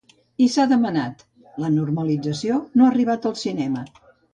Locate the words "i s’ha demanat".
0.45-1.21